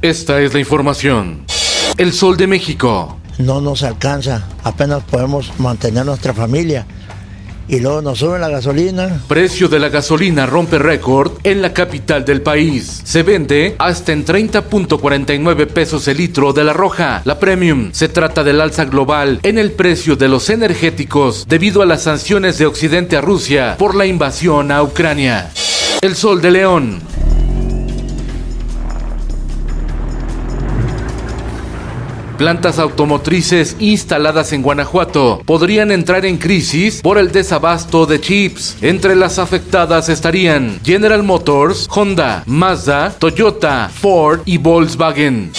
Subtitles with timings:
[0.00, 1.44] Esta es la información.
[1.96, 3.18] El Sol de México.
[3.38, 6.86] No nos alcanza, apenas podemos mantener nuestra familia.
[7.66, 9.20] Y luego nos suben la gasolina.
[9.26, 13.02] Precio de la gasolina rompe récord en la capital del país.
[13.02, 17.90] Se vende hasta en 30.49 pesos el litro de la roja, la premium.
[17.92, 22.56] Se trata del alza global en el precio de los energéticos debido a las sanciones
[22.56, 25.50] de Occidente a Rusia por la invasión a Ucrania.
[26.00, 27.00] El Sol de León.
[32.38, 38.76] Plantas automotrices instaladas en Guanajuato podrían entrar en crisis por el desabasto de chips.
[38.80, 45.50] Entre las afectadas estarían General Motors, Honda, Mazda, Toyota, Ford y Volkswagen.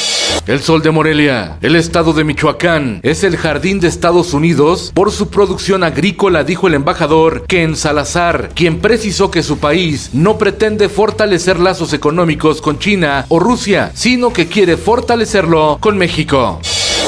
[0.50, 5.12] El Sol de Morelia, el estado de Michoacán, es el jardín de Estados Unidos por
[5.12, 10.90] su producción agrícola, dijo el embajador Ken Salazar, quien precisó que su país no pretende
[10.90, 16.60] fortalecer lazos económicos con China o Rusia, sino que quiere fortalecerlo con México.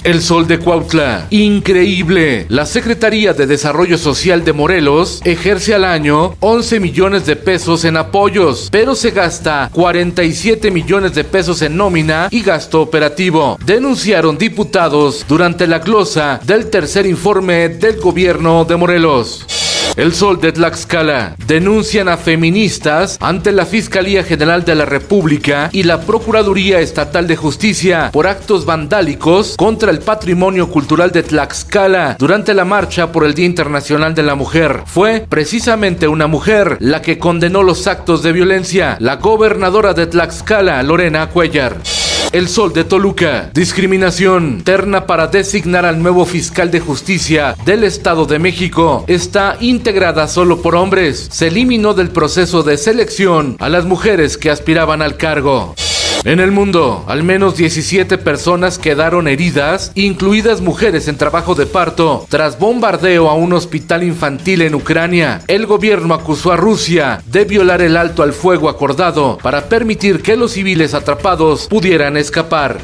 [0.04, 1.28] El Sol de Cuautla.
[1.30, 2.48] Increíble.
[2.50, 7.98] La Secretaría de Desarrollo Social de Morelos ejerce al año 11 millones de pesos en
[7.98, 13.60] apoyos, pero se gasta 47 millones de pesos en nómina y gasto operativo.
[13.64, 19.61] Denunciaron diputados durante la glosa del tercer informe del gobierno de Morelos.
[19.98, 21.36] El Sol de Tlaxcala.
[21.46, 27.36] Denuncian a feministas ante la Fiscalía General de la República y la Procuraduría Estatal de
[27.36, 33.34] Justicia por actos vandálicos contra el patrimonio cultural de Tlaxcala durante la marcha por el
[33.34, 34.84] Día Internacional de la Mujer.
[34.86, 40.82] Fue precisamente una mujer la que condenó los actos de violencia, la gobernadora de Tlaxcala,
[40.84, 41.78] Lorena Cuellar.
[42.32, 43.52] El Sol de Toluca.
[43.54, 44.62] Discriminación.
[44.64, 49.04] Terna para designar al nuevo fiscal de justicia del Estado de México.
[49.08, 51.28] Está integrada solo por hombres.
[51.30, 55.76] Se eliminó del proceso de selección a las mujeres que aspiraban al cargo.
[56.24, 62.28] En el mundo, al menos 17 personas quedaron heridas, incluidas mujeres en trabajo de parto,
[62.30, 65.42] tras bombardeo a un hospital infantil en Ucrania.
[65.48, 70.36] El gobierno acusó a Rusia de violar el alto al fuego acordado para permitir que
[70.36, 72.78] los civiles atrapados pudieran escapar.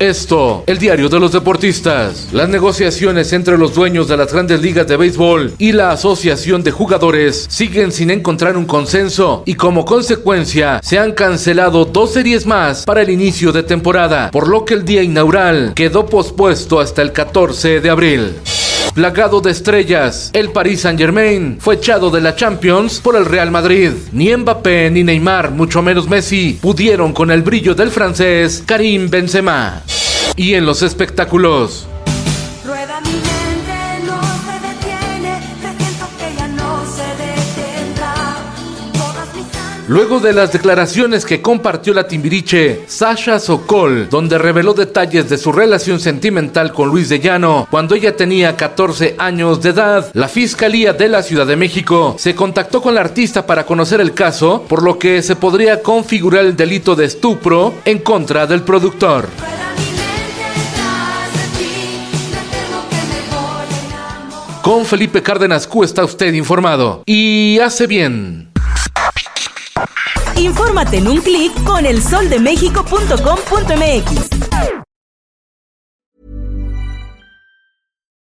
[0.00, 2.28] Esto, el diario de los deportistas.
[2.32, 6.70] Las negociaciones entre los dueños de las grandes ligas de béisbol y la asociación de
[6.70, 12.86] jugadores siguen sin encontrar un consenso y como consecuencia se han cancelado dos series más
[12.86, 17.12] para el inicio de temporada, por lo que el día inaugural quedó pospuesto hasta el
[17.12, 18.36] 14 de abril.
[18.94, 23.92] Plagado de estrellas, el Paris Saint-Germain fue echado de la Champions por el Real Madrid.
[24.12, 29.82] Ni Mbappé ni Neymar, mucho menos Messi, pudieron con el brillo del francés Karim Benzema.
[30.36, 31.86] Y en los espectáculos,
[32.64, 38.14] Rueda mi mente, no se detiene, presiento que ya no se detendrá.
[38.92, 44.72] Todas mis ansias Luego de las declaraciones que compartió la timbiriche Sasha Sokol, donde reveló
[44.72, 49.70] detalles de su relación sentimental con Luis de Llano cuando ella tenía 14 años de
[49.70, 54.00] edad, la Fiscalía de la Ciudad de México se contactó con la artista para conocer
[54.00, 58.62] el caso, por lo que se podría configurar el delito de estupro en contra del
[58.62, 59.28] productor.
[64.70, 67.02] Con Felipe Cárdenas Q está usted informado.
[67.04, 68.52] Y hace bien.
[70.36, 74.30] Infórmate en un clic con elsoldemexico.com.mx.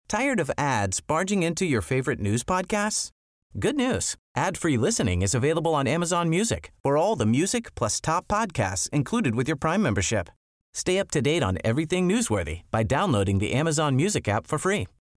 [0.07, 3.11] Tired of ads barging into your favorite news podcasts?
[3.59, 4.15] Good news.
[4.37, 9.35] Ad-free listening is available on Amazon Music for all the music plus top podcasts included
[9.35, 10.31] with your Prime membership.
[10.73, 14.87] Stay up to date on everything newsworthy by downloading the Amazon Music app for free